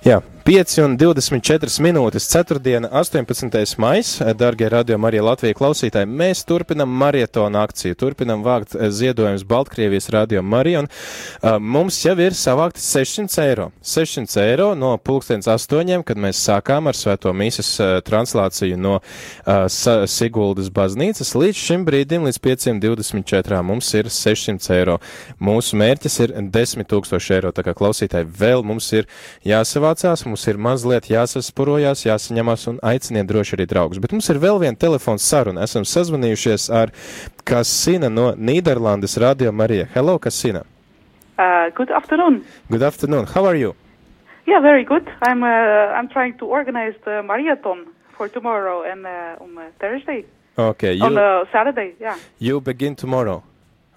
Jā, 0.00 0.22
5 0.44 0.78
un 0.80 0.94
24 0.96 1.82
minūtes, 1.84 2.24
4. 2.32 2.88
18. 2.88 3.78
maija, 3.78 4.32
darbie 4.34 4.68
radio 4.72 4.96
Marija 4.98 5.22
Latvija 5.22 5.54
klausītāji, 5.54 6.08
mēs 6.08 6.40
turpinam 6.48 6.88
marietonu 6.88 7.60
akciju, 7.60 7.94
turpinam 8.00 8.40
vākt 8.42 8.72
ziedojumus 8.74 9.44
Baltkrievijas 9.44 10.08
radio 10.10 10.40
Marija, 10.42 10.80
un 10.80 10.88
uh, 10.88 11.58
mums 11.60 11.98
jau 12.00 12.14
ir 12.18 12.32
savākti 12.34 12.80
600 12.80 13.44
eiro. 13.44 13.66
600 13.84 14.40
eiro 14.46 14.70
no 14.74 14.94
pulkstens 14.96 15.50
astoņiem, 15.52 16.02
kad 16.08 16.18
mēs 16.18 16.40
sākām 16.48 16.88
ar 16.88 16.96
svēto 16.96 17.34
mīsas 17.36 17.74
uh, 17.76 17.92
translāciju 18.06 18.80
no 18.80 18.96
uh, 19.02 19.68
Siguldas 20.08 20.72
baznīcas, 20.72 21.34
līdz 21.36 21.62
šim 21.66 21.84
brīdim, 21.84 22.24
līdz 22.30 22.40
524 22.48 23.60
mums 23.68 23.92
ir 24.00 24.08
600 24.08 24.72
eiro. 24.80 24.96
Mūsu 25.36 25.76
mērķis 25.78 26.18
ir 26.24 26.34
10 26.48 26.88
tūkstoši 26.88 27.38
eiro, 27.38 27.52
tā 27.52 27.68
kā 27.68 27.76
klausītāji 27.76 28.32
vēl 28.40 28.64
mums 28.66 28.88
ir 28.96 29.06
jāsavācās 29.90 30.26
mums 30.26 30.46
ir 30.46 30.58
mazliet 30.58 31.08
jāsaspurojās, 31.10 32.04
jāsaņemās 32.06 32.68
un 32.70 32.78
aiciniet 32.82 33.26
droši 33.26 33.56
arī 33.56 33.66
draugus. 33.66 33.98
Bet 33.98 34.12
mums 34.12 34.28
ir 34.30 34.38
vēl 34.38 34.60
viena 34.60 34.76
telefons 34.76 35.22
saruna. 35.22 35.64
Esam 35.64 35.82
sazvanījušies 35.84 36.70
ar 36.70 36.92
Kasina 37.44 38.08
no 38.08 38.32
Nīderlandes 38.34 39.18
Radio 39.18 39.52
Marija. 39.52 39.88
Hello, 39.94 40.18
Kasina. 40.18 40.62
Uh, 41.38 41.70
good 41.74 41.90
afternoon. 41.90 42.44
Good 42.70 42.82
afternoon. 42.82 43.26
How 43.26 43.44
are 43.46 43.56
you? 43.56 43.74
Yeah, 44.46 44.60
very 44.60 44.84
good. 44.84 45.08
I'm 45.22 45.42
uh, 45.42 45.46
I'm 45.46 46.08
trying 46.08 46.38
to 46.38 46.46
organize 46.46 46.94
the 47.04 47.22
marathon 47.22 47.86
for 48.16 48.28
tomorrow 48.28 48.82
and 48.82 49.06
uh, 49.06 49.42
on 49.42 49.58
uh, 49.58 49.70
Thursday. 49.80 50.24
Okay, 50.58 50.94
you, 50.94 51.04
on 51.04 51.16
uh, 51.16 51.44
Saturday, 51.52 51.94
yeah. 52.00 52.18
you 52.38 52.60
begin 52.60 52.94
tomorrow. 52.94 53.42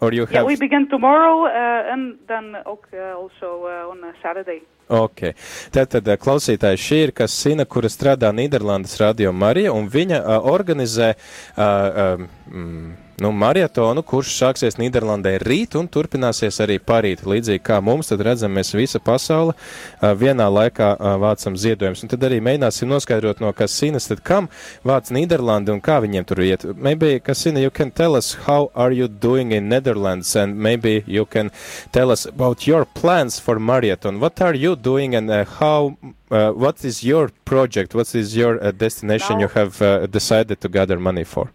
Or 0.03 0.12
you 0.13 0.25
have... 0.25 0.35
Yeah, 0.35 0.43
we 0.43 0.57
begin 0.57 0.89
tomorrow 0.89 1.45
uh, 1.45 1.93
and 1.93 2.17
then 2.27 2.55
uh, 2.55 3.16
also 3.16 3.63
uh, 3.63 3.91
on 3.91 4.03
Saturday. 4.21 4.59
Ok. 4.91 5.31
Tātad 5.71 6.09
klausītājs 6.20 6.84
šī 6.84 6.98
ir 7.05 7.13
Kasina, 7.16 7.63
kura 7.63 7.88
strādā 7.88 8.33
Nīderlandes 8.36 8.97
radio 9.00 9.31
Marija, 9.31 9.72
un 9.72 9.88
viņa 9.88 10.19
uh, 10.19 10.50
organizē 10.52 11.14
uh, 11.16 12.27
mm, 12.52 12.92
nu, 13.22 13.31
maratonu, 13.31 14.03
kurš 14.06 14.33
sāksies 14.38 14.80
Nīderlandē 14.80 15.36
rīt 15.44 15.78
un 15.80 15.89
turpināsies 15.92 16.59
arī 16.64 16.80
parīt. 16.80 17.25
Līdzīgi 17.28 17.61
kā 17.66 17.80
mums, 17.83 18.09
tad 18.11 18.23
redzam, 18.25 18.53
mēs 18.55 18.73
visa 18.78 19.02
pasaule 19.03 19.53
vienā 20.02 20.47
laikā 20.50 20.94
vācam 21.22 21.58
ziedojumus. 21.59 22.03
Un 22.05 22.14
tad 22.14 22.25
arī 22.28 22.39
mēģināsim 22.44 22.89
noskaidrot 22.89 23.44
no 23.44 23.53
Kasinas, 23.55 24.09
tad 24.09 24.23
kam 24.25 24.50
vāc 24.88 25.11
Nīderlandi 25.14 25.73
un 25.73 25.81
kā 25.83 26.00
viņiem 26.03 26.28
tur 26.28 26.44
iet. 26.45 26.66
Maybe, 26.75 27.20
Kasina, 27.20 27.61
you 27.61 27.72
can 27.72 27.92
tell 27.92 28.16
us 28.16 28.33
how 28.47 28.72
are 28.75 28.92
you 28.92 29.08
doing 29.08 29.52
in 29.52 29.70
Netherlands 29.70 30.36
and 30.36 30.58
maybe 30.58 31.03
you 31.08 31.25
can 31.25 31.52
tell 31.92 32.11
us 32.11 32.25
about 32.25 32.67
your 32.67 32.86
plans 32.86 33.39
for 33.39 33.59
marathon. 33.59 34.20
What 34.20 34.42
are 34.42 34.55
you 34.55 34.75
doing 34.75 35.16
and 35.16 35.30
uh, 35.30 35.45
how 35.45 35.98
uh, 36.31 36.52
what 36.52 36.83
is 36.83 37.03
your 37.03 37.30
project? 37.45 37.94
What 37.94 38.14
is 38.16 38.36
your 38.36 38.64
uh, 38.64 38.72
destination 38.72 39.39
you 39.39 39.48
have 39.50 39.81
uh, 39.81 40.08
decided 40.08 40.61
to 40.61 40.70
gather 40.70 41.00
money 41.00 41.23
for? 41.23 41.52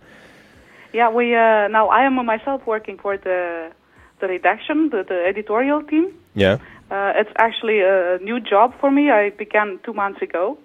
Yeah, 0.93 1.11
we 1.11 1.35
uh, 1.35 1.69
now 1.69 1.89
I 1.89 2.05
am 2.05 2.15
myself 2.25 2.67
working 2.67 2.99
for 2.99 3.17
the 3.17 3.73
the 4.21 4.27
redaction, 4.27 4.91
the, 4.91 5.05
the 5.09 5.25
editorial 5.27 5.83
team. 5.83 6.15
Yeah. 6.35 6.59
Uh, 6.91 7.13
it's 7.17 7.31
actually 7.37 7.81
a 7.81 8.19
new 8.23 8.41
job 8.41 8.75
for 8.81 8.91
me. 8.91 9.11
I 9.11 9.31
began 9.31 9.79
two 9.85 9.93
months 9.93 10.23
ago. 10.23 10.59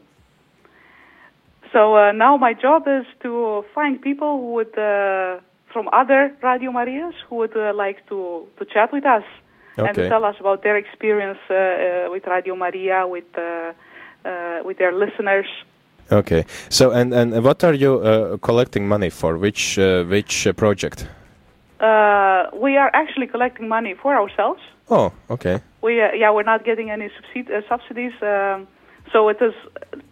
So 1.71 1.97
uh, 1.97 2.11
now 2.11 2.37
my 2.37 2.53
job 2.53 2.87
is 2.87 3.05
to 3.23 3.65
find 3.73 4.01
people 4.01 4.37
who 4.37 4.53
would, 4.53 4.77
uh, 4.77 5.39
from 5.71 5.89
other 5.91 6.35
Radio 6.41 6.71
Marias, 6.71 7.15
who 7.27 7.37
would 7.37 7.57
uh, 7.57 7.73
like 7.75 8.07
to, 8.09 8.47
to 8.57 8.65
chat 8.65 8.93
with 8.93 9.05
us 9.05 9.23
and 9.75 9.95
tell 9.95 10.23
us 10.23 10.35
about 10.39 10.61
their 10.63 10.77
experience 10.77 11.39
uh, 11.49 11.53
uh, 11.53 12.11
with 12.11 12.25
Radio 12.27 12.55
Maria, 12.55 13.07
with 13.07 13.25
uh, 13.35 13.73
uh, 14.23 14.61
with 14.63 14.77
their 14.77 14.93
listeners. 14.93 15.47
Okay. 16.11 16.45
So 16.69 16.91
and 16.91 17.13
and 17.13 17.43
what 17.43 17.63
are 17.63 17.73
you 17.73 17.99
uh, 17.99 18.37
collecting 18.37 18.87
money 18.87 19.09
for? 19.09 19.37
Which 19.37 19.77
uh, 19.79 20.03
which 20.03 20.47
uh, 20.47 20.53
project? 20.53 21.07
Uh, 21.79 22.43
we 22.53 22.77
are 22.77 22.89
actually 22.93 23.27
collecting 23.27 23.67
money 23.67 23.93
for 24.01 24.15
ourselves. 24.15 24.61
Oh, 24.89 25.11
okay. 25.29 25.59
We 25.81 26.01
uh, 26.01 26.11
yeah, 26.13 26.31
we're 26.31 26.43
not 26.43 26.63
getting 26.65 26.89
any 26.91 27.09
subsidi- 27.09 27.51
uh, 27.51 27.61
subsidies. 27.67 28.13
Um, 28.21 28.67
so 29.11 29.29
it 29.29 29.41
is 29.41 29.53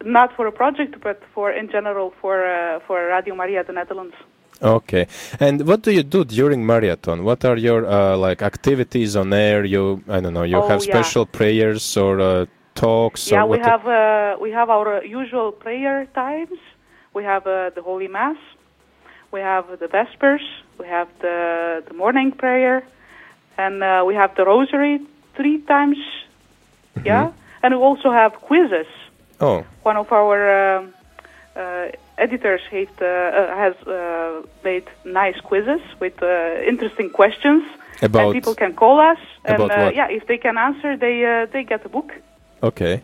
not 0.04 0.34
for 0.36 0.46
a 0.46 0.52
project, 0.52 0.96
but 1.02 1.20
for 1.34 1.50
in 1.50 1.70
general 1.70 2.12
for 2.20 2.44
uh, 2.44 2.80
for 2.86 3.06
Radio 3.06 3.34
Maria 3.34 3.64
the 3.64 3.72
Netherlands. 3.72 4.14
Okay. 4.60 5.06
And 5.40 5.66
what 5.66 5.82
do 5.82 5.90
you 5.90 6.02
do 6.04 6.24
during 6.24 6.64
marathon? 6.64 7.24
What 7.24 7.44
are 7.44 7.56
your 7.56 7.84
uh, 7.86 8.16
like 8.16 8.42
activities 8.42 9.16
on 9.16 9.32
air? 9.32 9.64
You 9.64 10.02
I 10.08 10.20
don't 10.20 10.34
know. 10.34 10.44
You 10.44 10.58
Oh, 10.58 10.68
have 10.68 10.84
yeah. 10.84 10.92
special 10.92 11.26
prayers 11.26 11.96
or 11.96 12.20
uh, 12.20 12.46
talks? 12.74 13.30
yeah, 13.30 13.44
we 13.44 13.58
have 13.58 13.86
uh, 13.86 14.36
we 14.40 14.50
have 14.50 14.70
our 14.70 15.04
usual 15.04 15.52
prayer 15.52 16.06
times. 16.14 16.58
We 17.14 17.24
have 17.24 17.46
uh, 17.46 17.70
the 17.74 17.82
Holy 17.82 18.08
Mass. 18.08 18.36
We 19.30 19.40
have 19.40 19.78
the 19.78 19.88
Vespers. 19.88 20.42
We 20.78 20.86
have 20.86 21.08
the 21.20 21.82
the 21.88 21.94
morning 21.94 22.32
prayer, 22.32 22.84
and 23.56 23.82
uh, 23.82 24.04
we 24.06 24.14
have 24.14 24.34
the 24.34 24.44
Rosary 24.44 25.00
three 25.36 25.58
times. 25.62 25.98
Mm-hmm. 25.98 27.06
Yeah, 27.06 27.32
and 27.62 27.74
we 27.74 27.80
also 27.80 28.10
have 28.10 28.34
quizzes. 28.34 28.86
Oh, 29.40 29.64
one 29.82 29.96
of 29.96 30.12
our 30.12 30.78
um, 30.78 30.94
uh, 31.56 31.86
editors 32.14 32.62
heeft, 32.70 33.00
uh, 33.00 33.06
uh, 33.06 33.56
has 33.56 33.74
uh, 33.86 34.42
made 34.62 34.84
nice 35.04 35.40
quizzes 35.40 35.80
with 35.98 36.22
uh, 36.22 36.28
interesting 36.66 37.10
questions, 37.10 37.64
About- 38.00 38.24
and 38.24 38.32
people 38.32 38.54
can 38.54 38.74
call 38.74 39.00
us. 39.00 39.18
And 39.44 39.60
uh, 39.60 39.90
yeah, 39.94 40.08
if 40.10 40.26
they 40.26 40.38
can 40.38 40.56
answer, 40.56 40.96
they 40.96 41.24
uh, 41.24 41.46
they 41.52 41.64
get 41.64 41.84
a 41.84 41.88
book. 41.88 42.12
Okay. 42.62 43.02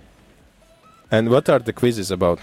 And 1.10 1.30
what 1.30 1.48
are 1.48 1.58
the 1.58 1.72
quizzes 1.72 2.10
about? 2.10 2.38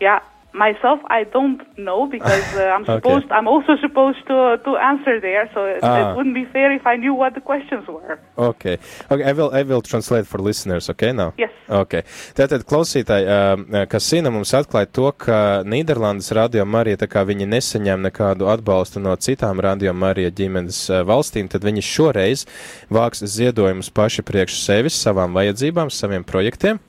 Yeah, 0.00 0.20
myself, 0.52 1.00
I 1.10 1.24
don't 1.24 1.60
know 1.78 2.06
because 2.06 2.44
uh, 2.56 2.74
I'm 2.74 2.82
Okay. 2.88 2.94
supposed. 2.96 3.26
I'm 3.30 3.46
also 3.48 3.76
supposed 3.80 4.26
to 4.26 4.58
to 4.64 4.76
answer 4.76 5.20
there, 5.20 5.48
so 5.54 5.64
it, 5.66 5.80
Ah. 5.82 6.10
it 6.12 6.16
wouldn't 6.16 6.34
be 6.34 6.44
fair 6.46 6.72
if 6.72 6.86
I 6.86 6.96
knew 6.96 7.14
what 7.14 7.34
the 7.34 7.40
questions 7.40 7.86
were. 7.86 8.18
Okay. 8.36 8.78
Okay, 9.10 9.24
I 9.24 9.32
will, 9.32 9.50
I 9.54 9.62
will 9.62 9.82
translate 9.82 10.26
for 10.26 10.38
listeners, 10.38 10.88
okay, 10.90 11.12
now? 11.12 11.32
Yes. 11.38 11.50
Okay. 11.68 12.02
Tātad, 12.34 12.64
klausītāji, 12.64 13.24
uh, 13.28 13.84
kas 13.86 14.04
Sina 14.08 14.30
mums 14.30 14.52
atklāja 14.56 14.88
to, 14.92 15.12
ka 15.12 15.62
Nīderlandes 15.68 16.32
radio 16.34 16.64
Marija, 16.64 16.96
tā 16.96 17.08
kā 17.12 17.22
viņi 17.28 17.46
nesaņem 17.46 18.02
nekādu 18.08 18.48
atbalstu 18.48 19.00
no 19.04 19.14
citām 19.16 19.60
radio 19.60 19.92
Marija 19.92 20.30
ģimenes 20.30 20.80
uh, 20.90 21.04
valstīm, 21.04 21.48
tad 21.52 21.62
viņi 21.68 21.84
šoreiz 21.84 22.46
vāks 22.90 23.22
ziedojumus 23.22 23.90
paši 23.90 24.22
priekš 24.22 24.58
sevis, 24.64 24.96
savām 24.96 25.36
vajadzībām, 25.36 25.90
saviem 25.92 26.24
projektiem. 26.24 26.80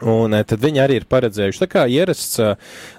Un 0.00 0.32
eh, 0.32 0.40
tad 0.48 0.62
viņi 0.62 0.80
arī 0.80 0.96
ir 0.98 1.04
paredzējuši, 1.10 1.60
tā 1.60 1.66
kā 1.68 1.82
ierasts 1.90 2.38
eh, 2.40 2.54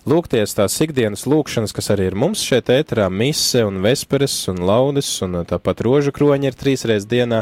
lūgties 0.07 0.53
tās 0.53 0.75
ikdienas 0.85 1.25
lūkšanas, 1.25 1.73
kas 1.73 1.89
arī 1.89 2.11
ir 2.11 2.17
mums 2.19 2.43
šeit 2.45 2.69
ēterā, 2.69 3.07
mise 3.09 3.63
un 3.65 3.81
vesperes 3.81 4.35
un 4.51 4.61
laudes, 4.63 5.09
un 5.25 5.39
eh, 5.39 5.47
tāpat 5.49 5.81
rožu 5.83 6.13
kroņi 6.13 6.51
ir 6.51 6.57
trīsreiz 6.59 7.07
dienā 7.09 7.41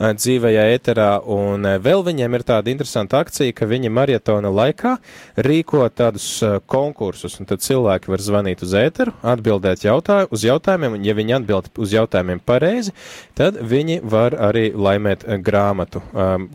dzīvajā 0.00 0.64
ēterā, 0.78 1.10
un 1.28 1.68
vēl 1.84 2.02
viņiem 2.06 2.38
ir 2.38 2.44
tāda 2.48 2.72
interesanta 2.72 3.20
akcija, 3.20 3.52
ka 3.56 3.68
viņi 3.68 3.92
marietona 3.92 4.48
laikā 4.50 4.96
rīko 5.44 5.84
tādus 5.92 6.40
konkursus, 6.66 7.36
un 7.40 7.50
tad 7.50 7.62
cilvēki 7.62 8.10
var 8.10 8.24
zvanīt 8.24 8.64
uz 8.64 8.72
ēteru, 8.80 9.12
atbildēt 9.20 9.84
jautāju, 9.84 10.32
uz 10.32 10.46
jautājumiem, 10.48 10.96
un 10.96 11.06
ja 11.06 11.16
viņi 11.16 11.36
atbild 11.36 11.70
uz 11.76 11.92
jautājumiem 11.94 12.40
pareizi, 12.48 12.96
tad 13.36 13.60
viņi 13.60 14.00
var 14.08 14.38
arī 14.48 14.70
laimēt 14.72 15.28
grāmatu, 15.44 16.02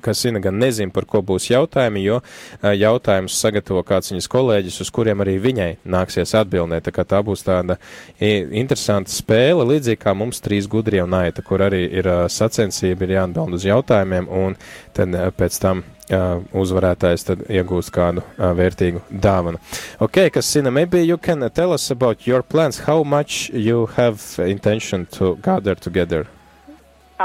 kas 0.02 0.26
Sina 0.26 0.42
gan 0.44 0.60
nezin, 0.62 0.92
par 0.94 1.08
ko 1.10 1.24
būs 1.26 1.50
jautājumi, 1.50 2.04
jo 2.06 2.20
jautājumus 2.62 3.38
sagatavo 3.42 3.84
kāds 3.88 4.12
viņas 4.14 4.30
kolēģis, 4.32 4.82
uz 4.84 4.92
kuriem 4.94 5.24
arī 5.24 5.38
viņai 5.42 5.70
nāksies 5.86 6.36
atbildēt. 6.38 6.86
Tā 6.88 6.96
kā 6.96 7.06
tā 7.08 7.22
būs 7.26 7.46
tāda 7.48 7.78
interesanta 8.20 9.12
spēle, 9.12 9.66
līdzīgi 9.74 10.02
kā 10.02 10.14
mums 10.18 10.42
trīs 10.44 10.70
gudrie 10.72 11.02
un 11.04 11.16
aita, 11.18 11.44
kur 11.46 11.64
arī 11.66 11.86
ir 11.90 12.10
uh, 12.10 12.26
sacensība, 12.32 13.06
ir 13.06 13.18
jāatbild 13.18 13.58
uz 13.58 13.66
jautājumiem, 13.68 14.30
un 14.30 14.58
tad 14.96 15.16
uh, 15.18 15.30
pēc 15.36 15.58
tam 15.62 15.84
uh, 15.84 16.42
uzvarētājs 16.58 17.28
tad 17.28 17.44
iegūst 17.50 17.94
kādu 17.96 18.24
uh, 18.24 18.52
vērtīgu 18.58 19.04
dāvanu. 19.10 19.62
Ok, 20.04 20.24
kas 20.34 20.52
Sina, 20.52 20.72
maybe 20.72 21.04
you 21.06 21.18
can 21.18 21.50
tell 21.52 21.74
us 21.74 21.90
about 21.92 22.28
your 22.28 22.42
plans, 22.44 22.80
how 22.88 23.04
much 23.04 23.50
you 23.54 23.88
have 23.98 24.22
intention 24.48 25.06
to 25.18 25.36
gather 25.44 25.76
together, 25.76 26.26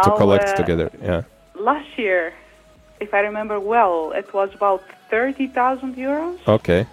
to 0.02 0.08
Now, 0.10 0.16
collect 0.16 0.50
uh, 0.50 0.56
together, 0.56 0.90
yeah. 1.02 1.22
Last 1.58 1.98
year, 1.98 2.32
if 3.00 3.12
I 3.14 3.20
remember 3.20 3.58
well, 3.60 4.12
it 4.12 4.32
was 4.32 4.50
about 4.54 4.82
thirty 5.10 5.46
thousand 5.48 5.96
euros. 5.96 6.38
Okay, 6.46 6.86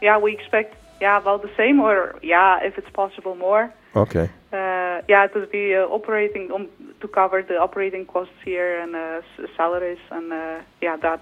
Yeah, 0.00 0.18
we 0.18 0.32
expect 0.32 0.74
yeah 1.00 1.18
about 1.18 1.42
the 1.42 1.50
same, 1.56 1.80
or 1.80 2.14
yeah, 2.22 2.58
if 2.62 2.78
it's 2.78 2.90
possible 2.90 3.34
more. 3.34 3.72
okay. 3.96 4.28
Uh, 4.52 5.00
yeah, 5.08 5.24
it 5.24 5.34
would 5.34 5.50
be 5.50 5.74
uh, 5.74 5.80
operating 5.98 6.50
um, 6.52 6.68
to 7.00 7.08
cover 7.08 7.42
the 7.42 7.56
operating 7.58 8.06
costs 8.06 8.38
here 8.44 8.78
and 8.82 8.94
uh, 8.94 9.20
s- 9.38 9.50
salaries 9.56 9.98
and 10.10 10.32
uh, 10.32 10.60
yeah 10.80 10.96
that. 10.96 11.20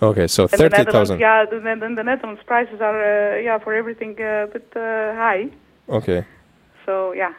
Okay, 0.00 0.26
so 0.26 0.42
And 0.44 0.50
thirty 0.60 0.82
yeah, 1.20 1.44
the, 1.44 1.58
the, 1.60 1.94
the 1.96 2.02
Netherlands 2.02 2.42
prices 2.46 2.80
are 2.80 2.98
uh, 3.34 3.38
yeah 3.40 3.58
for 3.58 3.74
everything 3.74 4.16
uh, 4.20 4.44
a 4.44 4.46
bit 4.52 4.68
uh, 4.76 4.80
high. 5.14 5.48
Okay. 5.88 6.24
So 6.86 7.12
yeah, 7.12 7.32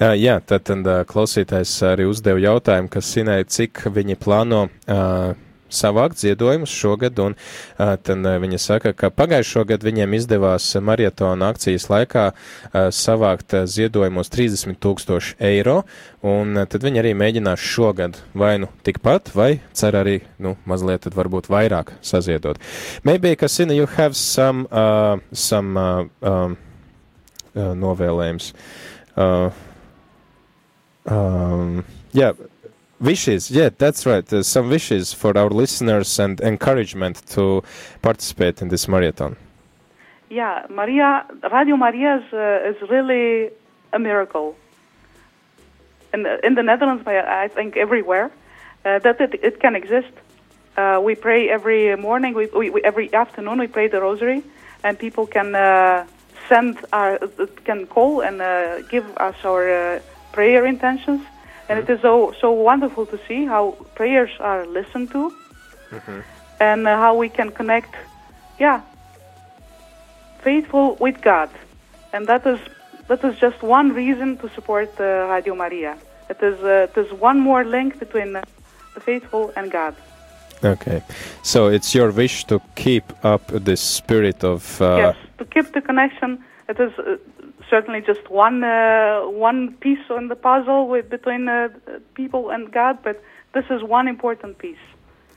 Uh, 0.00 0.14
jā, 0.16 0.38
tad, 0.40 0.64
tad 0.68 0.88
uh, 0.88 1.02
klausītājs 1.08 1.76
arī 1.90 2.08
uzdeva 2.10 2.40
jautājumu, 2.40 2.90
kas 2.92 3.12
sinēja, 3.14 3.48
cik 3.58 3.84
viņi 3.92 4.18
plāno 4.20 4.66
uh, 4.68 5.38
savākt 5.70 6.18
ziedojumus 6.20 6.72
šogad, 6.74 7.18
un 7.22 7.34
uh, 7.36 7.94
tad 8.02 8.26
uh, 8.26 8.36
viņa 8.42 8.60
saka, 8.60 8.92
ka 8.96 9.10
pagājušo 9.14 9.64
gadu 9.68 9.88
viņiem 9.88 10.16
izdevās 10.18 10.66
marietona 10.82 11.50
akcijas 11.54 11.88
laikā 11.90 12.26
uh, 12.32 12.88
savākt 12.94 13.54
ziedojumos 13.70 14.32
30 14.32 14.78
tūkstoši 14.82 15.36
eiro, 15.50 15.80
un 16.26 16.64
tad 16.70 16.84
viņi 16.84 17.02
arī 17.02 17.14
mēģinās 17.18 17.64
šogad 17.72 18.18
vai 18.34 18.56
nu 18.62 18.70
tikpat, 18.86 19.32
vai 19.36 19.52
cer 19.76 19.98
arī, 20.00 20.20
nu, 20.42 20.56
mazliet 20.68 21.06
tad 21.06 21.16
varbūt 21.18 21.50
vairāk 21.52 21.94
saziedot. 22.02 22.60
Maybe, 23.04 23.36
Kasina, 23.36 23.74
you 23.76 23.86
have 23.96 24.16
some, 24.16 24.66
uh, 24.70 25.18
some 25.32 25.76
uh, 25.76 26.04
um, 26.26 26.56
uh, 27.54 27.72
novēlējums. 27.78 28.52
Uh, 28.52 28.90
um, 31.06 31.84
yeah, 32.12 32.32
wishes. 33.00 33.50
Yeah, 33.50 33.70
that's 33.76 34.06
right. 34.06 34.30
Uh, 34.32 34.42
some 34.42 34.68
wishes 34.68 35.12
for 35.12 35.36
our 35.36 35.50
listeners 35.50 36.18
and 36.18 36.40
encouragement 36.40 37.26
to 37.28 37.62
participate 38.02 38.62
in 38.62 38.68
this 38.68 38.86
marathon. 38.88 39.36
Yeah, 40.28 40.66
Maria, 40.68 41.26
Radio 41.50 41.76
Maria 41.76 42.18
is, 42.18 42.32
uh, 42.32 42.70
is 42.70 42.88
really 42.88 43.50
a 43.92 43.98
miracle. 43.98 44.56
In 46.14 46.22
the, 46.22 46.44
in 46.46 46.54
the 46.54 46.62
Netherlands, 46.62 47.04
I 47.06 47.48
think 47.48 47.76
everywhere, 47.76 48.30
uh, 48.84 48.98
that 49.00 49.20
it, 49.20 49.34
it 49.42 49.60
can 49.60 49.74
exist. 49.74 50.12
Uh, 50.76 51.00
we 51.02 51.14
pray 51.14 51.48
every 51.48 51.96
morning, 51.96 52.34
we, 52.34 52.46
we, 52.46 52.70
we, 52.70 52.82
every 52.82 53.12
afternoon, 53.12 53.58
we 53.58 53.66
pray 53.66 53.88
the 53.88 54.00
rosary, 54.00 54.42
and 54.84 54.98
people 54.98 55.26
can 55.26 55.54
uh, 55.54 56.06
send, 56.50 56.76
our, 56.92 57.18
can 57.64 57.86
call 57.86 58.20
and 58.20 58.42
uh, 58.42 58.82
give 58.94 59.06
us 59.16 59.36
our 59.44 59.64
uh, 59.70 60.00
prayer 60.32 60.66
intentions. 60.66 61.22
And 61.68 61.78
it 61.78 61.88
is 61.88 62.00
so, 62.02 62.34
so 62.40 62.50
wonderful 62.50 63.06
to 63.06 63.18
see 63.28 63.46
how 63.46 63.62
prayers 63.94 64.32
are 64.40 64.66
listened 64.66 65.08
to 65.12 65.32
and 66.58 66.86
uh, 66.86 66.96
how 66.96 67.14
we 67.16 67.28
can 67.28 67.50
connect, 67.50 67.94
yeah, 68.58 68.80
faithful 70.42 70.96
with 70.96 71.22
God. 71.22 71.48
And 72.12 72.26
that 72.26 72.44
is, 72.46 72.58
that 73.06 73.22
is 73.24 73.38
just 73.38 73.62
one 73.62 73.94
reason 73.94 74.36
to 74.38 74.48
support 74.50 74.90
uh, 74.98 75.04
Radio 75.30 75.54
Maria. 75.54 75.96
It 76.28 76.42
is, 76.42 76.58
uh, 76.62 76.88
it 76.90 76.96
is 76.96 77.12
one 77.12 77.38
more 77.38 77.64
link 77.64 77.98
between 77.98 78.34
uh, 78.34 78.42
the 78.94 79.00
faithful 79.00 79.52
and 79.56 79.70
God. 79.70 79.94
Okay, 80.62 81.02
so 81.42 81.68
it's 81.68 81.94
your 81.94 82.10
wish 82.10 82.44
to 82.44 82.60
keep 82.74 83.04
up 83.24 83.42
the 83.46 83.76
spirit 83.76 84.44
of. 84.44 84.80
Uh, 84.82 84.96
yes, 84.96 85.16
to 85.40 85.44
keep 85.54 85.66
the 85.76 85.80
connection. 85.90 86.30
It 86.72 86.78
is 86.86 86.92
uh, 86.98 87.16
certainly 87.72 88.00
just 88.10 88.24
one 88.30 88.58
uh, 88.62 89.22
one 89.48 89.60
piece 89.84 90.04
on 90.18 90.28
the 90.32 90.36
puzzle 90.48 90.82
with 90.92 91.06
between 91.16 91.48
uh, 91.48 91.68
people 92.20 92.42
and 92.54 92.62
God, 92.80 92.94
but 93.06 93.16
this 93.56 93.64
is 93.74 93.80
one 93.98 94.06
important 94.16 94.52
piece. 94.64 94.84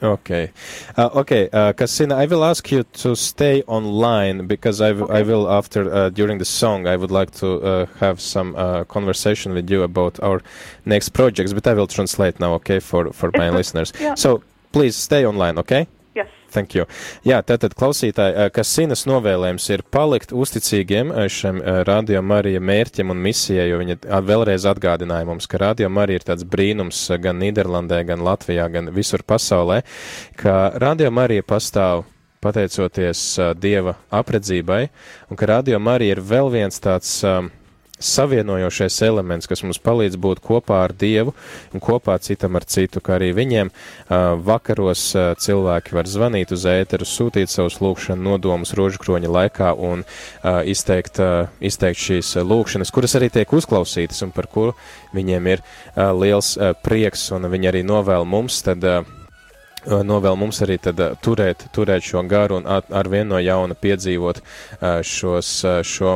Okay, 0.02 0.52
uh, 0.98 1.10
okay, 1.22 1.44
uh, 1.54 1.72
Cassina, 1.74 2.16
I 2.16 2.26
will 2.26 2.44
ask 2.44 2.70
you 2.72 2.84
to 3.04 3.16
stay 3.16 3.64
online 3.68 4.48
because 4.48 4.82
I, 4.82 4.90
w- 4.90 5.08
I 5.10 5.22
Okay. 5.22 5.30
will 5.32 5.46
after 5.50 5.82
uh, 5.94 6.10
during 6.10 6.40
the 6.40 6.46
song 6.46 6.88
I 6.88 6.98
would 6.98 7.12
like 7.12 7.32
to 7.40 7.48
uh, 7.62 7.86
have 8.00 8.20
some 8.20 8.54
uh, 8.58 8.84
conversation 8.84 9.54
with 9.54 9.70
you 9.70 9.84
about 9.84 10.20
our 10.22 10.42
next 10.86 11.10
projects, 11.14 11.54
but 11.54 11.66
I 11.68 11.74
will 11.74 11.88
translate 11.88 12.40
now, 12.40 12.54
okay, 12.56 12.80
for 12.80 13.14
for 13.14 13.32
my 13.38 13.50
listeners. 13.50 13.94
yeah. 14.00 14.16
So 14.16 14.44
please 14.72 14.96
stay 14.98 15.26
online, 15.26 15.58
okay? 15.60 15.88
Yes. 16.14 16.30
Thank 16.54 16.76
you. 16.76 16.86
Jā, 17.26 17.40
tātad 17.42 17.74
klausītāji, 17.74 18.36
eh, 18.38 18.50
kas 18.54 18.70
Sinas 18.70 19.08
novēlējums 19.10 19.66
ir 19.74 19.82
palikt 19.90 20.34
uzticīgiem 20.38 21.10
eh, 21.10 21.26
šim 21.26 21.58
eh, 21.58 21.80
Radio 21.88 22.22
Marija 22.22 22.62
mērķim 22.62 23.10
un 23.10 23.22
misijai, 23.24 23.66
jo 23.72 23.80
viņa 23.82 23.98
vēlreiz 24.22 24.68
atgādināja 24.70 25.26
mums, 25.26 25.50
ka 25.50 25.58
Radio 25.64 25.90
Marija 25.90 26.22
ir 26.22 26.28
tāds 26.28 26.46
brīnums 26.46 27.02
gan 27.24 27.42
Nīderlandē, 27.42 28.04
gan 28.06 28.22
Latvijā, 28.22 28.70
gan 28.70 28.94
visur 28.94 29.26
pasaulē, 29.26 29.82
ka 30.38 30.76
Radio 30.84 31.10
Marija 31.10 31.46
pastāv 31.50 32.06
pateicoties 32.44 33.26
Dieva 33.58 33.96
apredzībai, 34.14 34.84
un 35.32 35.40
ka 35.40 35.50
Radio 35.50 35.82
Marija 35.82 36.20
ir 36.20 36.22
vēl 36.22 36.54
viens 36.54 36.78
tāds 36.84 37.16
um, 37.26 37.50
savienojošais 38.04 39.00
elements, 39.08 39.48
kas 39.50 39.64
mums 39.64 39.80
palīdz 39.84 40.18
būt 40.20 40.42
kopā 40.44 40.84
ar 40.88 40.94
Dievu 40.94 41.34
un 41.74 41.84
kopā 41.84 42.18
citam 42.24 42.58
ar 42.60 42.66
citu, 42.68 43.02
kā 43.04 43.18
arī 43.18 43.32
viņiem 43.38 43.72
vakaros 44.44 45.06
cilvēki 45.44 45.96
var 45.96 46.10
zvanīt 46.10 46.54
uz 46.56 46.68
ēteru, 46.70 47.08
sūtīt 47.08 47.52
savus 47.52 47.80
lūkšanu 47.84 48.24
nodomus 48.24 48.76
rožukroņa 48.78 49.32
laikā 49.32 49.74
un 49.78 50.06
izteikt, 50.70 51.20
izteikt 51.64 52.04
šīs 52.04 52.36
lūkšanas, 52.44 52.94
kuras 52.94 53.16
arī 53.20 53.32
tiek 53.34 53.54
uzklausītas 53.54 54.24
un 54.28 54.32
par 54.36 54.48
kuru 54.52 54.76
viņiem 55.16 55.52
ir 55.56 55.66
liels 56.20 56.56
prieks 56.84 57.30
un 57.36 57.50
viņi 57.52 57.74
arī 57.74 57.84
novēl 57.88 58.28
mums 58.28 58.62
tad. 58.66 58.86
Novēl 59.84 60.38
mums 60.40 60.62
arī 60.64 60.78
tad 60.80 60.96
turēt, 61.20 61.66
turēt 61.76 62.06
šo 62.08 62.22
garu 62.24 62.62
un 62.62 62.68
at- 62.72 62.88
ar 62.88 63.10
vien 63.12 63.28
no 63.28 63.36
jauna 63.36 63.76
piedzīvot 63.76 64.40
šos, 65.04 65.50
šo 65.84 66.14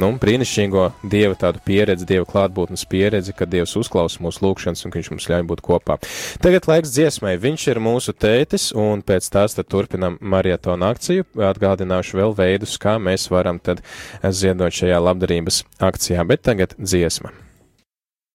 nu, 0.00 0.10
brīnišķīgo 0.20 0.86
dieva 1.10 1.36
tādu 1.38 1.62
pieredzi, 1.64 2.06
dieva 2.08 2.26
klātbūtnes 2.28 2.86
pieredzi, 2.90 3.34
kad 3.36 3.52
dievs 3.52 3.76
uzklausa 3.80 4.22
mūsu 4.24 4.44
lūgšanas 4.44 4.84
un 4.86 4.94
viņš 4.94 5.12
mums 5.12 5.28
ļauj 5.30 5.46
būt 5.50 5.64
kopā. 5.64 5.98
Tagad 6.44 6.68
laiks 6.70 6.94
dziesmai. 6.94 7.36
Viņš 7.42 7.68
ir 7.72 7.82
mūsu 7.84 8.14
tētis 8.16 8.70
un 8.78 9.04
pēc 9.06 9.30
tās 9.34 9.56
tad 9.58 9.70
turpinam 9.70 10.18
marietonu 10.20 10.88
akciju. 10.90 11.28
Atgādināšu 11.52 12.20
vēl 12.20 12.36
veidus, 12.38 12.76
kā 12.80 12.98
mēs 13.02 13.28
varam 13.32 13.62
tad 13.62 13.84
ziedot 14.24 14.74
šajā 14.74 15.00
labdarības 15.08 15.64
akcijā, 15.92 16.26
bet 16.28 16.46
tagad 16.46 16.76
dziesma. 16.78 17.34